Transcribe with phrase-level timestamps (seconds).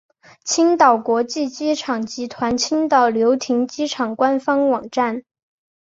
[0.43, 5.21] 青岛国际机场集团青岛流亭机场官方网站